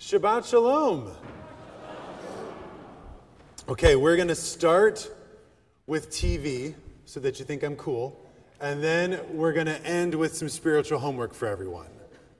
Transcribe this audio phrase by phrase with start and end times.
[0.00, 1.12] Shabbat Shalom.
[3.68, 5.10] Okay, we're going to start
[5.86, 6.74] with TV
[7.04, 8.18] so that you think I'm cool.
[8.62, 11.88] And then we're going to end with some spiritual homework for everyone,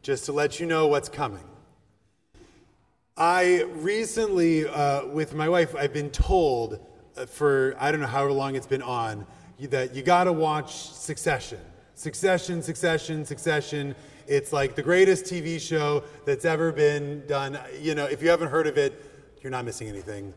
[0.00, 1.44] just to let you know what's coming.
[3.19, 6.81] I recently, uh, with my wife, I've been told
[7.15, 9.27] uh, for I don't know how long it's been on
[9.69, 11.61] that you got to watch Succession.
[11.95, 13.95] Succession, Succession, Succession.
[14.31, 17.59] It's like the greatest TV show that's ever been done.
[17.80, 19.04] You know, if you haven't heard of it,
[19.42, 20.32] you're not missing anything.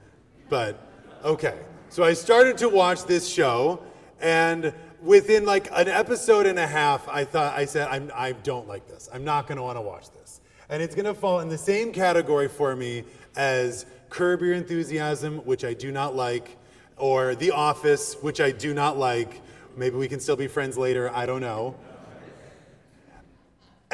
[0.49, 0.81] But
[1.23, 1.59] okay.
[1.89, 3.83] So I started to watch this show,
[4.19, 8.67] and within like an episode and a half, I thought, I said, I'm, I don't
[8.67, 9.09] like this.
[9.13, 10.41] I'm not going to want to watch this.
[10.69, 13.03] And it's going to fall in the same category for me
[13.35, 16.57] as Curb Your Enthusiasm, which I do not like,
[16.97, 19.41] or The Office, which I do not like.
[19.77, 21.11] Maybe we can still be friends later.
[21.13, 21.75] I don't know.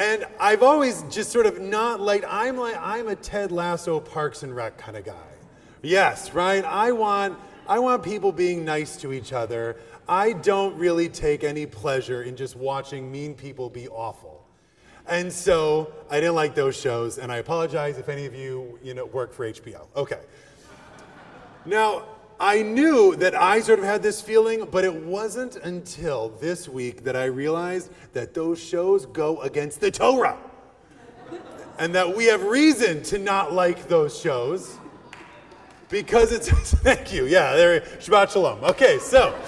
[0.00, 4.42] And I've always just sort of not like I'm like I'm a Ted Lasso Parks
[4.42, 5.12] and Rec kind of guy.
[5.82, 6.64] Yes, right?
[6.64, 9.76] I want I want people being nice to each other.
[10.08, 14.42] I don't really take any pleasure in just watching mean people be awful.
[15.06, 18.94] And so I didn't like those shows, and I apologize if any of you, you
[18.94, 19.86] know, work for HBO.
[19.96, 20.20] Okay.
[21.66, 22.04] Now,
[22.40, 27.04] I knew that I sort of had this feeling, but it wasn't until this week
[27.04, 30.38] that I realized that those shows go against the Torah.
[31.78, 34.78] and that we have reason to not like those shows
[35.90, 36.48] because it's,
[36.80, 38.64] thank you, yeah, there, Shabbat Shalom.
[38.64, 39.38] Okay, so.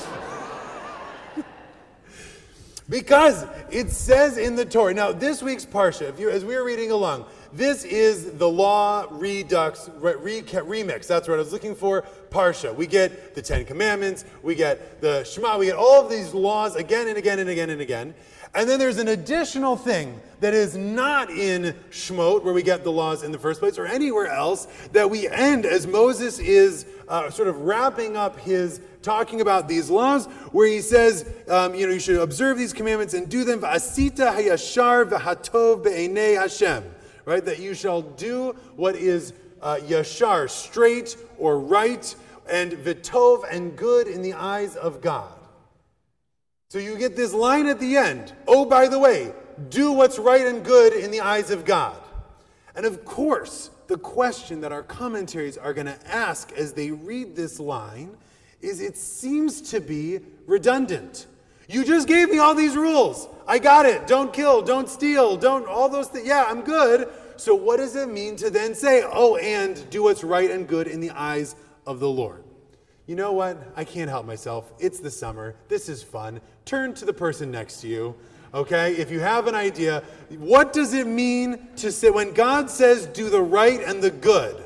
[2.90, 4.92] because it says in the Torah.
[4.92, 9.06] Now, this week's Parsha, if you, as we were reading along, this is the Law
[9.10, 11.06] Redux re, re, remix.
[11.06, 12.04] That's what I was looking for.
[12.30, 12.74] Parsha.
[12.74, 16.76] We get the Ten Commandments, we get the Shema, we get all of these laws
[16.76, 18.14] again and again and again and again.
[18.54, 22.92] And then there's an additional thing that is not in Shemot, where we get the
[22.92, 27.30] laws in the first place, or anywhere else, that we end as Moses is uh,
[27.30, 31.94] sort of wrapping up his talking about these laws, where he says, um, you know,
[31.94, 33.60] you should observe these commandments and do them.
[33.60, 36.84] Hayashar v'hatov be'enei Hashem,
[37.24, 37.44] right?
[37.44, 42.14] That you shall do what is uh, yashar, straight or right,
[42.50, 45.32] and vitov and good in the eyes of God.
[46.68, 48.32] So you get this line at the end.
[48.48, 49.32] Oh, by the way,
[49.68, 51.98] do what's right and good in the eyes of God.
[52.74, 57.36] And of course, the question that our commentaries are going to ask as they read
[57.36, 58.16] this line
[58.62, 61.26] is it seems to be redundant.
[61.72, 63.28] You just gave me all these rules.
[63.46, 64.06] I got it.
[64.06, 66.26] Don't kill, don't steal, don't all those things.
[66.26, 67.08] Yeah, I'm good.
[67.36, 70.86] So what does it mean to then say, "Oh, and do what's right and good
[70.86, 71.56] in the eyes
[71.86, 72.44] of the Lord?"
[73.06, 73.56] You know what?
[73.74, 74.70] I can't help myself.
[74.78, 75.56] It's the summer.
[75.68, 76.42] This is fun.
[76.66, 78.14] Turn to the person next to you.
[78.54, 78.94] Okay?
[78.96, 80.04] If you have an idea,
[80.38, 84.62] what does it mean to say when God says do the right and the good?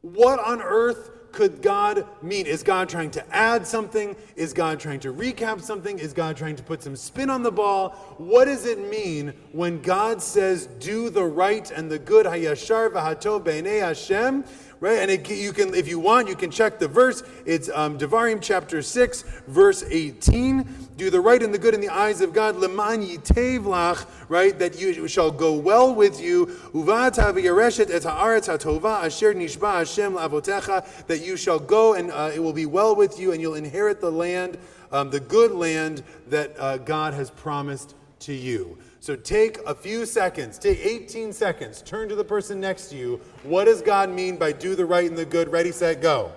[0.00, 2.46] What on earth could God mean?
[2.46, 4.14] Is God trying to add something?
[4.36, 5.98] Is God trying to recap something?
[5.98, 7.90] Is God trying to put some spin on the ball?
[8.18, 13.80] What does it mean when God says, do the right and the good, hayashar b'nei
[13.80, 14.44] Hashem?
[14.80, 14.98] Right?
[14.98, 17.22] And it, you can, if you want, you can check the verse.
[17.46, 20.81] It's um, Devarim chapter 6, verse 18.
[20.96, 22.56] Do the right and the good in the eyes of God.
[22.56, 24.58] Leman yitev lach, right?
[24.58, 26.46] That you shall go well with you.
[26.74, 31.06] Uvata v'yareshet et ha'aretz ha'tova asher nishba Hashem la'avotecha.
[31.06, 34.00] That you shall go and uh, it will be well with you and you'll inherit
[34.00, 34.58] the land,
[34.90, 38.78] um, the good land that uh, God has promised to you.
[39.00, 43.20] So take a few seconds, take 18 seconds, turn to the person next to you.
[43.42, 45.50] What does God mean by do the right and the good?
[45.50, 46.32] Ready, set, go.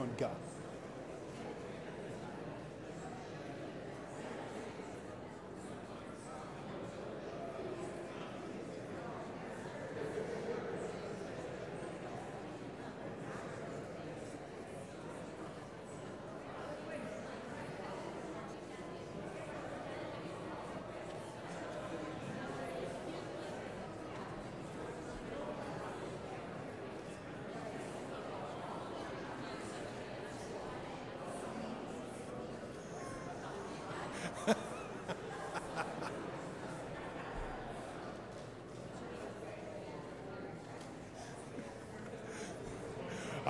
[0.00, 0.49] You're going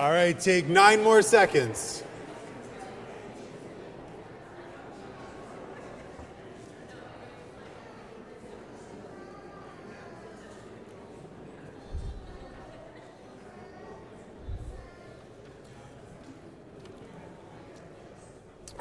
[0.01, 2.01] All right, take nine more seconds.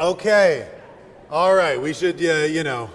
[0.00, 0.66] Okay.
[1.30, 1.78] All right.
[1.78, 2.88] We should, uh, you know,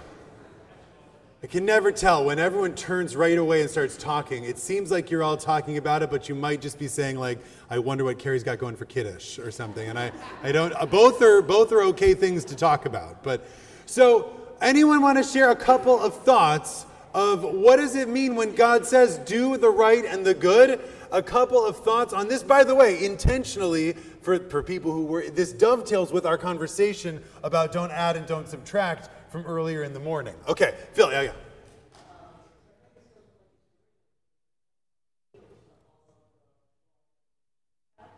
[1.56, 4.44] can never tell when everyone turns right away and starts talking.
[4.44, 7.40] It seems like you're all talking about it, but you might just be saying like,
[7.70, 9.88] "I wonder what Carrie's got going for Kiddush" or something.
[9.88, 10.12] And I,
[10.44, 10.74] I don't.
[10.74, 13.24] uh, Both are both are okay things to talk about.
[13.24, 13.48] But
[13.86, 18.54] so, anyone want to share a couple of thoughts of what does it mean when
[18.54, 20.82] God says, "Do the right and the good"?
[21.14, 22.44] A couple of thoughts on this.
[22.44, 27.72] By the way, intentionally for for people who were this dovetails with our conversation about
[27.72, 30.36] don't add and don't subtract from earlier in the morning.
[30.50, 31.32] Okay, Phil, yeah, yeah.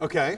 [0.02, 0.38] Okay.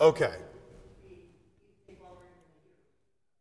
[0.00, 0.34] Okay.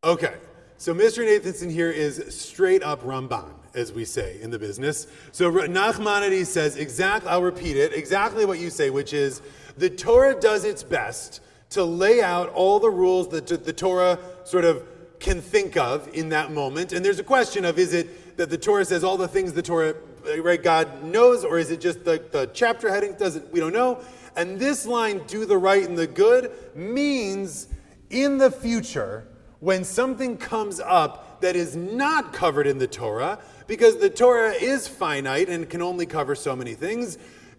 [0.04, 0.36] Okay.
[0.78, 1.26] So Mr.
[1.26, 5.08] Nathanson here is straight up Ramban, as we say in the business.
[5.34, 9.42] So Nachmanides says exactly, I'll repeat it, exactly what you say, which is
[9.78, 14.64] the Torah does its best to lay out all the rules that the Torah sort
[14.64, 14.88] of
[15.20, 16.94] can think of in that moment.
[16.94, 19.62] And there's a question of is it that the Torah says all the things the
[19.62, 19.96] Torah,
[20.28, 23.74] uh, right, God knows, or is it just the, the chapter heading doesn't, we don't
[23.74, 24.00] know.
[24.36, 27.68] And this line, do the right and the good, means
[28.10, 29.28] in the future,
[29.60, 34.88] when something comes up that is not covered in the Torah, because the Torah is
[34.88, 37.18] finite and can only cover so many things,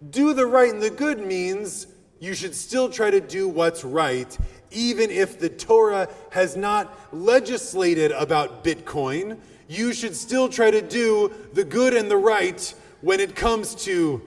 [0.09, 1.87] do the right and the good means
[2.19, 4.37] you should still try to do what's right,
[4.71, 9.37] even if the Torah has not legislated about Bitcoin.
[9.67, 14.21] You should still try to do the good and the right when it comes to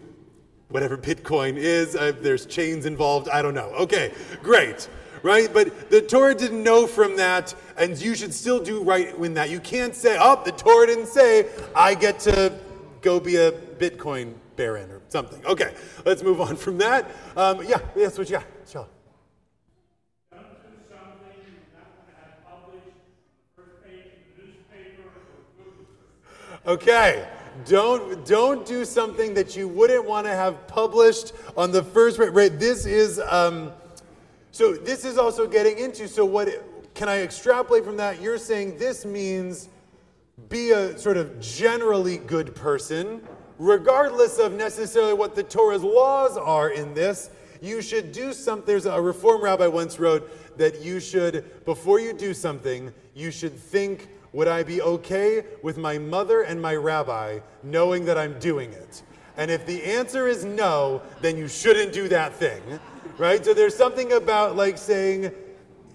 [0.69, 1.97] whatever Bitcoin is.
[1.97, 3.29] Uh, there's chains involved.
[3.29, 3.71] I don't know.
[3.81, 4.13] Okay,
[4.43, 4.89] great.
[5.23, 5.53] Right?
[5.53, 9.51] But the Torah didn't know from that, and you should still do right in that.
[9.51, 12.57] You can't say, oh, the Torah didn't say I get to
[13.01, 15.45] go be a Bitcoin baron or something.
[15.47, 15.75] Okay,
[16.05, 17.11] let's move on from that.
[17.37, 18.45] Um, yeah, that's what you got?
[18.69, 18.87] Sure.
[20.31, 20.47] Don't do
[20.91, 23.15] something you're not going to have published on
[23.57, 25.87] the first page of the newspaper or Google.
[26.67, 27.27] Okay.
[27.67, 32.57] Don't don't do something that you wouldn't want to have published on the first right.
[32.59, 33.73] this is um,
[34.53, 34.75] so.
[34.75, 36.07] This is also getting into.
[36.07, 36.49] So what
[36.95, 38.21] can I extrapolate from that?
[38.21, 39.69] You're saying this means
[40.49, 43.23] be a sort of generally good person,
[43.59, 47.31] regardless of necessarily what the Torah's laws are in this.
[47.61, 48.67] You should do something.
[48.67, 53.59] There's a reform rabbi once wrote that you should, before you do something, you should
[53.59, 58.73] think would I be okay with my mother and my rabbi knowing that I'm doing
[58.73, 59.03] it?
[59.37, 62.63] And if the answer is no, then you shouldn't do that thing,
[63.17, 63.45] right?
[63.45, 65.33] So there's something about like saying,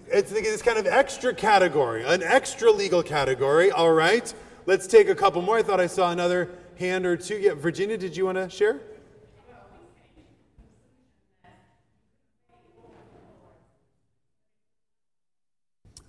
[0.08, 4.32] it's this kind of extra category, an extra legal category, all right?
[4.66, 5.58] Let's take a couple more.
[5.58, 7.36] I thought I saw another hand or two.
[7.36, 8.80] Yeah, Virginia, did you want to share?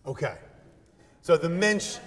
[0.07, 0.35] Okay.
[1.21, 1.97] So the mensch.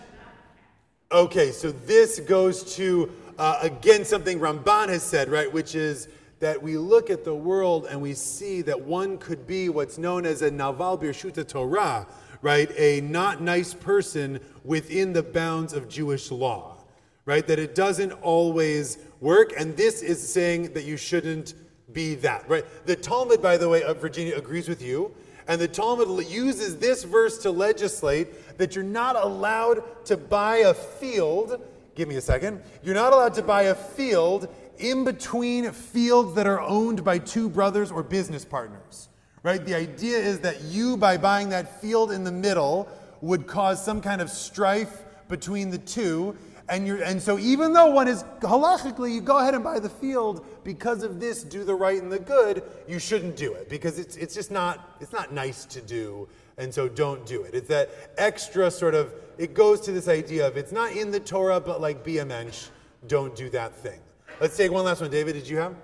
[1.10, 6.06] Okay, so this goes to, uh, again, something Ramban has said, right, which is
[6.38, 10.26] that we look at the world and we see that one could be what's known
[10.26, 12.06] as a Naval Birshuta Torah,
[12.42, 16.76] right, a not nice person within the bounds of Jewish law,
[17.24, 21.54] right, that it doesn't always work, and this is saying that you shouldn't
[21.92, 22.66] be that, right?
[22.84, 25.12] The Talmud, by the way, of Virginia agrees with you,
[25.48, 30.74] and the Talmud uses this verse to legislate that you're not allowed to buy a
[30.74, 31.60] field.
[31.94, 32.62] Give me a second.
[32.82, 37.48] You're not allowed to buy a field in between fields that are owned by two
[37.48, 39.08] brothers or business partners.
[39.42, 39.64] Right?
[39.64, 42.88] The idea is that you, by buying that field in the middle,
[43.22, 46.36] would cause some kind of strife between the two.
[46.70, 49.88] And, you're, and so, even though one is halachically, you go ahead and buy the
[49.88, 53.98] field because of this, do the right and the good, you shouldn't do it because
[53.98, 56.28] it's, it's just not, it's not nice to do.
[56.58, 57.54] And so, don't do it.
[57.54, 61.20] It's that extra sort of, it goes to this idea of it's not in the
[61.20, 62.66] Torah, but like be a mensch,
[63.06, 64.00] don't do that thing.
[64.40, 65.10] Let's take one last one.
[65.10, 65.74] David, did you have?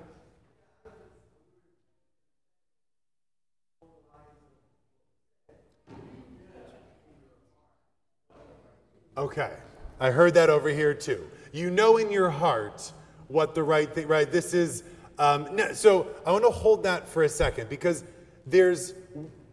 [9.17, 9.53] Okay.
[10.00, 11.28] I heard that over here too.
[11.52, 12.92] You know in your heart
[13.28, 14.30] what the right thing, right?
[14.30, 14.82] This is,
[15.18, 18.04] um, no, so I want to hold that for a second because
[18.46, 18.94] there's,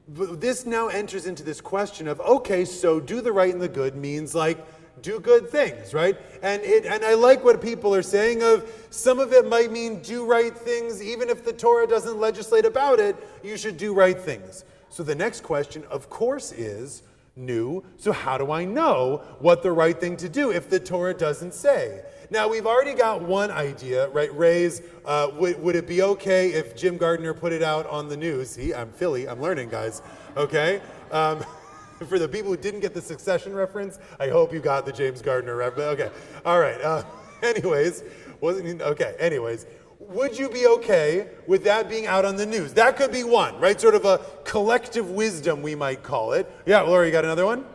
[0.08, 3.96] this now enters into this question of, okay, so do the right and the good
[3.96, 4.66] means like,
[5.02, 6.18] do good things, right?
[6.44, 10.02] And it and I like what people are saying of some of it might mean
[10.02, 14.20] do right things even if the Torah doesn't legislate about it, you should do right
[14.20, 14.64] things.
[14.90, 17.04] So the next question of course is
[17.36, 17.84] new.
[17.98, 21.54] So how do I know what the right thing to do if the Torah doesn't
[21.54, 22.04] say?
[22.30, 24.36] Now we've already got one idea, right?
[24.38, 28.18] Ray's, uh, would, would it be okay if Jim Gardner put it out on the
[28.18, 28.52] news?
[28.52, 30.02] See, I'm Philly, I'm learning, guys.
[30.38, 30.82] Okay?
[31.12, 31.44] Um,
[32.08, 35.22] for the people who didn't get the succession reference, I hope you got the James
[35.22, 36.00] Gardner reference.
[36.00, 36.12] Okay,
[36.46, 36.80] all right.
[36.82, 37.04] Uh,
[37.44, 38.04] anyways,
[38.40, 39.16] wasn't he- okay.
[39.20, 39.68] Anyways,
[40.14, 42.74] would you be okay with that being out on the news?
[42.74, 43.80] That could be one, right?
[43.80, 46.52] Sort of a collective wisdom, we might call it.
[46.66, 47.66] Yeah, Laura, you got another one?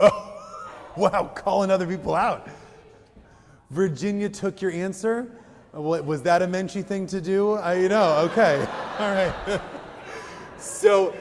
[0.00, 0.42] Oh,
[0.96, 2.48] wow, calling other people out.
[3.70, 5.30] Virginia took your answer.
[5.72, 7.52] Was that a Menchie thing to do?
[7.52, 8.28] I you know.
[8.30, 8.58] Okay,
[8.98, 9.60] all right.
[10.58, 11.14] so,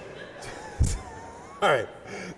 [1.62, 1.88] all right.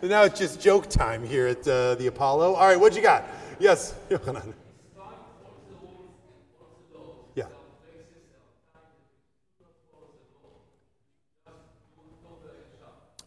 [0.02, 2.56] Now it's just joke time here at uh, the Apollo.
[2.56, 3.26] All right, what you got?
[3.60, 4.54] Yes, Yochanan.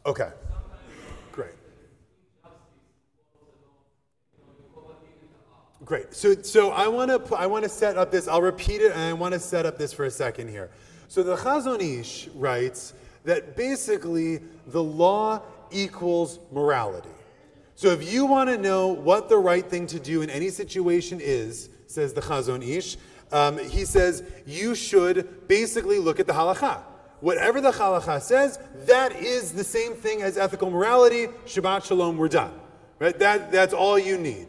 [0.05, 0.31] Okay.
[1.31, 1.53] Great.
[5.85, 6.15] Great.
[6.15, 8.27] So, so I want to I want to set up this.
[8.27, 10.71] I'll repeat it, and I want to set up this for a second here.
[11.09, 12.95] So the Chazon Ish writes
[13.25, 17.09] that basically the law equals morality.
[17.75, 21.21] So if you want to know what the right thing to do in any situation
[21.21, 22.97] is, says the Chazon Ish,
[23.31, 26.83] um, he says you should basically look at the halacha.
[27.23, 31.29] Whatever the halacha says, that is the same thing as ethical morality.
[31.47, 32.53] Shabbat shalom, we're done.
[32.99, 33.17] Right?
[33.17, 34.49] That, that's all you need.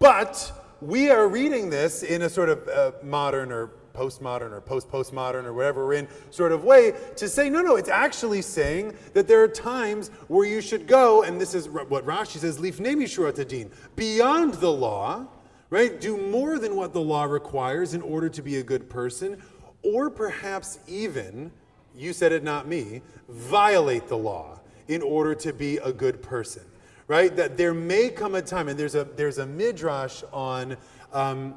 [0.00, 4.90] But we are reading this in a sort of uh, modern or postmodern or post
[4.90, 8.96] postmodern or whatever we're in sort of way to say, no, no, it's actually saying
[9.14, 12.96] that there are times where you should go, and this is what Rashi says, lifnei
[12.96, 15.28] mishurat adin, beyond the law,
[15.70, 16.00] right?
[16.00, 19.40] Do more than what the law requires in order to be a good person,
[19.82, 21.50] or perhaps even,
[21.94, 26.62] you said it, not me, violate the law in order to be a good person
[27.08, 27.36] right?
[27.36, 30.76] That there may come a time, and there's a there's a midrash on
[31.12, 31.54] um,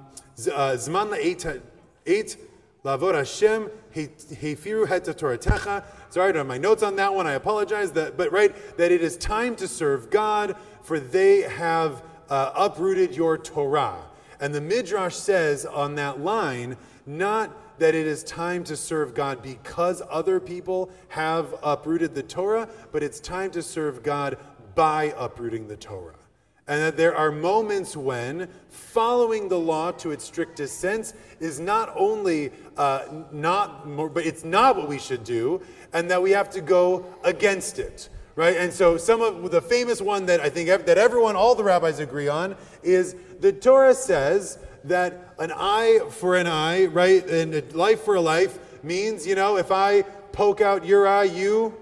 [0.53, 1.61] uh, Zman la'et
[2.05, 2.37] eight
[2.83, 5.83] lavod Hashem hefiru het Toratecha.
[6.09, 7.25] Sorry, I don't have my notes on that one.
[7.25, 7.91] I apologize.
[7.93, 13.15] That, but right, that it is time to serve God, for they have uh, uprooted
[13.15, 13.95] your Torah.
[14.41, 19.41] And the midrash says on that line, not that it is time to serve God
[19.41, 24.37] because other people have uprooted the Torah, but it's time to serve God
[24.75, 26.15] by uprooting the Torah.
[26.67, 31.93] And that there are moments when following the law to its strictest sense is not
[31.95, 35.61] only uh, not more, but it's not what we should do,
[35.93, 38.57] and that we have to go against it, right?
[38.57, 41.99] And so some of the famous one that I think that everyone, all the rabbis
[41.99, 47.61] agree on, is the Torah says that an eye for an eye, right, and a
[47.77, 51.73] life for a life means, you know, if I poke out your eye, you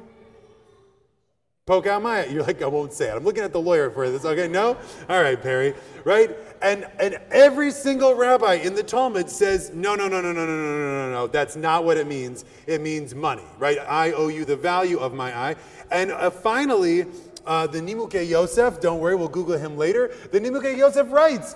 [1.66, 2.26] poke out my eye.
[2.26, 3.16] You're like, I won't say it.
[3.16, 4.26] I'm looking at the lawyer for this.
[4.26, 4.78] Okay, no?
[5.10, 5.74] All right, Perry.
[6.04, 6.32] Right?
[6.62, 10.56] And and every single rabbi in the Talmud says, no, no, no, no, no, no,
[10.56, 11.28] no, no, no, no.
[11.28, 12.46] That's not what it means.
[12.68, 13.78] It means money, right?
[13.80, 15.56] I owe you the value of my eye.
[15.92, 17.06] And uh, finally,
[17.46, 20.12] uh, the Nimukei Yosef, don't worry, we'll Google him later.
[20.32, 21.56] The Nimukei Yosef writes,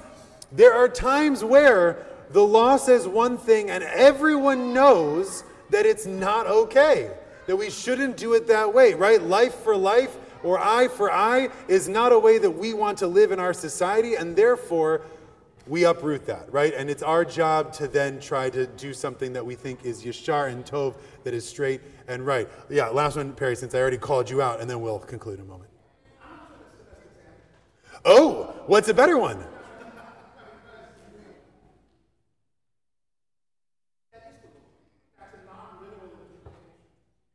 [0.52, 6.48] there are times where the law says one thing and everyone knows that it's not
[6.48, 7.12] okay
[7.48, 9.22] that we shouldn't do it that way, right?
[9.22, 13.08] Life for life or eye for eye is not a way that we want to
[13.08, 15.02] live in our society, and therefore
[15.66, 16.74] we uproot that, right?
[16.74, 20.52] And it's our job to then try to do something that we think is yeshar
[20.52, 22.48] and tov, that is straight and right.
[22.70, 25.46] Yeah, last one, Perry, since I already called you out, and then we'll conclude in
[25.46, 25.70] a moment.
[28.06, 29.44] Oh, what's a better one?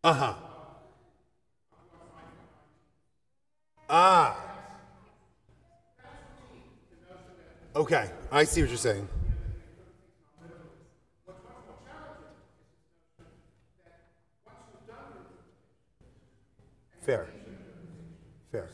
[0.05, 0.35] Uh huh.
[3.89, 4.37] Ah.
[7.77, 9.09] Okay, I see what you're saying.
[17.01, 17.29] Fair.
[18.51, 18.69] Fair.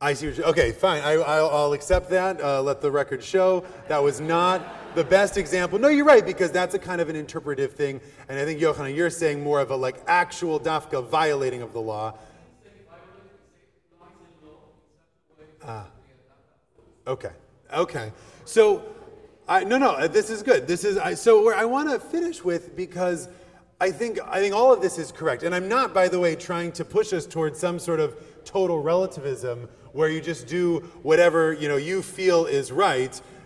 [0.00, 1.02] I see what you're, Okay, fine.
[1.02, 2.40] I, I'll, I'll accept that.
[2.40, 4.62] Uh, let the record show that was not
[4.96, 5.78] the best example.
[5.78, 8.96] No, you're right because that's a kind of an interpretive thing, and I think Yochanan,
[8.96, 12.14] you're saying more of a like actual dafka violating of the law.
[15.62, 15.86] Ah.
[17.06, 17.30] Okay.
[17.72, 18.12] Okay.
[18.44, 18.84] So,
[19.48, 20.66] I, no, no, uh, this is good.
[20.66, 21.42] This is I, so.
[21.42, 23.28] Where I want to finish with because
[23.80, 26.36] I think I think all of this is correct, and I'm not, by the way,
[26.36, 31.52] trying to push us towards some sort of total relativism where you just do whatever
[31.52, 33.20] you know you feel is right.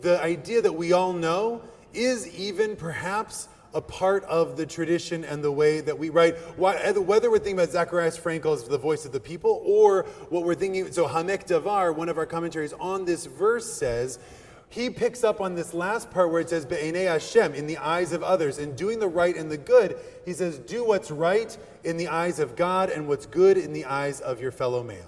[0.00, 5.42] the idea that we all know is even perhaps a part of the tradition and
[5.42, 6.36] the way that we write.
[6.58, 10.54] Whether we're thinking about Zacharias Frankel as The Voice of the People or what we're
[10.54, 14.18] thinking, so Ha'amek Davar, one of our commentaries on this verse says,
[14.68, 18.12] he picks up on this last part where it says, Be'enei Hashem, in the eyes
[18.12, 19.98] of others, and doing the right and the good.
[20.24, 23.84] He says, do what's right in the eyes of God and what's good in the
[23.84, 25.04] eyes of your fellow man.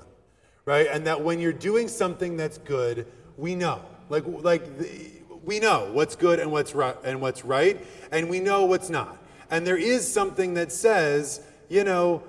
[0.67, 0.87] Right?
[0.91, 3.07] And that when you're doing something that's good,
[3.39, 3.83] we know.
[4.09, 5.11] Like, like the,
[5.45, 9.19] we know what's good and what's right and what's right, and we know what's not.
[9.51, 12.23] And there is something that says, you know,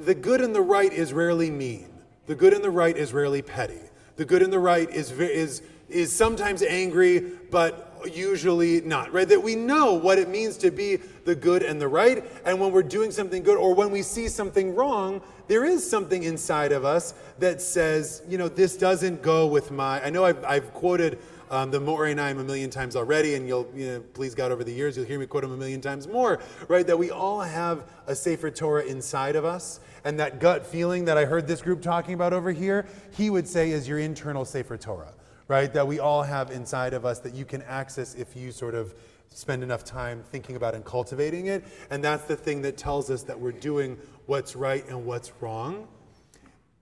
[0.00, 1.88] the good and the right is rarely mean.
[2.26, 3.80] The good and the right is rarely petty.
[4.16, 7.20] The good and the right is is is sometimes angry,
[7.50, 9.28] but usually not, right?
[9.28, 12.24] That we know what it means to be the good and the right.
[12.44, 16.22] And when we're doing something good or when we see something wrong, there is something
[16.22, 20.04] inside of us that says, you know, this doesn't go with my.
[20.04, 21.18] I know I've, I've quoted
[21.50, 24.62] um, the Me'or Einayim a million times already, and you'll, you know, please God, over
[24.62, 26.86] the years, you'll hear me quote him a million times more, right?
[26.86, 31.18] That we all have a sefer Torah inside of us, and that gut feeling that
[31.18, 34.76] I heard this group talking about over here, he would say is your internal sefer
[34.76, 35.12] Torah,
[35.50, 35.72] right?
[35.72, 38.94] That we all have inside of us that you can access if you sort of
[39.30, 41.64] spend enough time thinking about and cultivating it.
[41.90, 45.88] And that's the thing that tells us that we're doing what's right and what's wrong.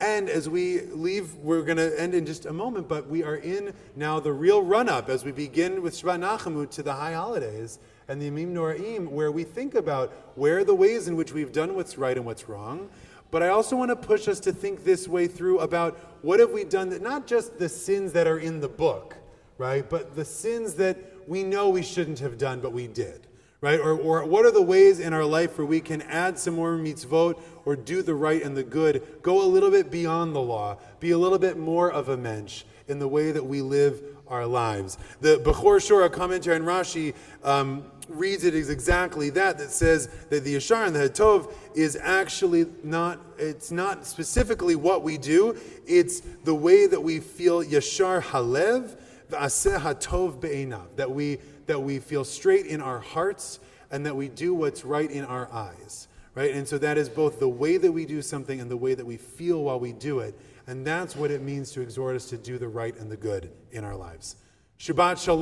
[0.00, 3.37] And as we leave, we're going to end in just a moment, but we are
[3.37, 7.14] in now the real run up as we begin with Shabbat Nachamut to the high
[7.14, 11.33] holidays and the Yamim Noraim, where we think about where are the ways in which
[11.33, 12.90] we've done what's right and what's wrong.
[13.30, 16.50] But I also want to push us to think this way through about what have
[16.50, 19.16] we done that not just the sins that are in the book,
[19.58, 23.28] right, but the sins that we know we shouldn't have done, but we did
[23.60, 23.80] right?
[23.80, 26.76] Or, or what are the ways in our life where we can add some more
[26.76, 30.78] mitzvot or do the right and the good, go a little bit beyond the law,
[31.00, 34.46] be a little bit more of a mensch in the way that we live our
[34.46, 34.96] lives.
[35.20, 40.57] The Bechor Shor commentary on Rashi um, reads it exactly that, that says that the
[40.57, 46.55] Yashar and the Hatov is actually not, it's not specifically what we do, it's the
[46.55, 48.97] way that we feel Yashar Halev,
[49.31, 54.29] V'aseh Hatov Be'enav, that we that we feel straight in our hearts and that we
[54.29, 56.09] do what's right in our eyes.
[56.35, 56.55] Right?
[56.55, 59.05] And so that is both the way that we do something and the way that
[59.05, 60.38] we feel while we do it.
[60.66, 63.51] And that's what it means to exhort us to do the right and the good
[63.73, 64.37] in our lives.
[64.79, 65.37] Shabbat Shalom.